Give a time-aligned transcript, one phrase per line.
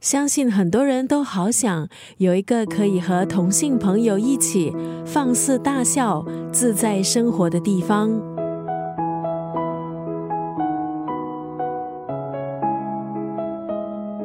[0.00, 1.88] 相信很多人都好想
[2.18, 4.72] 有一个可以和同性朋友一起
[5.04, 8.10] 放肆大笑、自在生活的地方。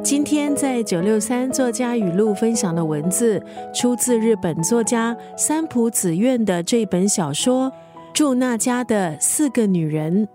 [0.04, 3.42] 今天在九六三作家语录分享的文字，
[3.74, 7.70] 出自日本作家三浦子苑的这本小说
[8.12, 10.26] 《住那家的四个女人》。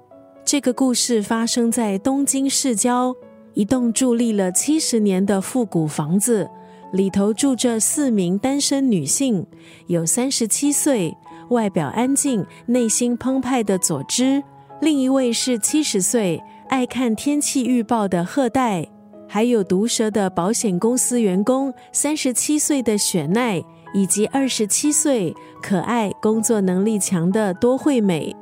[0.44, 3.16] 这个故事发生在东京市郊。
[3.60, 6.50] 一栋伫立了七十年的复古房子
[6.94, 9.46] 里头住着四名单身女性，
[9.88, 11.14] 有三十七岁、
[11.50, 14.42] 外表安静、内心澎湃的佐之，
[14.80, 18.88] 另一位是七十岁、爱看天气预报的贺代，
[19.28, 23.62] 还有毒舌的保险公司员工三十七岁的雪奈，
[23.94, 28.34] 以及二十七岁、可爱、工作能力强的多惠美。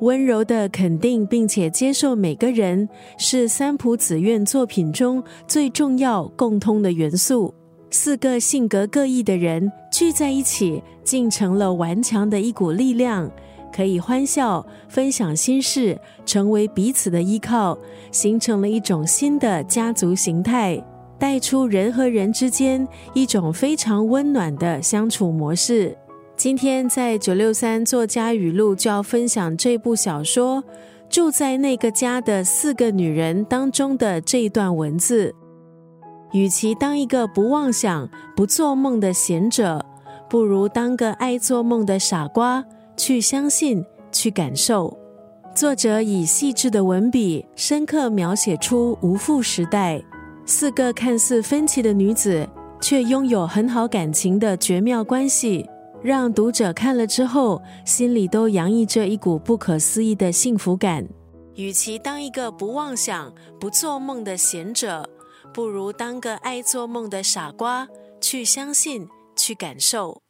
[0.00, 7.54] 温柔的肯定，并且接受每个人，是三浦子苑作品中最重要、共通的元素。
[7.90, 13.30] 四个性格各异的人聚在一起，竟成了顽强的一股力量，
[13.72, 17.78] 可以欢笑、分享心事，成为彼此的依靠，
[18.10, 20.82] 形成了一种新的家族形态，
[21.18, 25.96] 带出人和人之间一种非常温暖的相处模式。
[26.36, 30.62] 今天在九六三作家语录就要分享这部小说
[31.08, 35.34] 《住在那个家的四个女人》当中的这一段文字。
[36.32, 39.82] 与其当一个不妄想、不做梦的贤者，
[40.28, 42.62] 不如当个爱做梦的傻瓜，
[42.98, 44.94] 去相信，去感受。
[45.54, 50.02] 作者以细致的文笔，深刻描写出无父时代
[50.44, 52.46] 四个看似分歧的女子，
[52.78, 55.66] 却拥有很好感情的绝妙关系。
[56.06, 61.04] 让读者看了之后，心里都洋溢着一股不可思议的幸福感。
[61.56, 65.04] 与其当一个不妄想、不做梦的贤者，
[65.52, 67.88] 不如当个爱做梦的傻瓜，
[68.20, 70.22] 去相信，去感受。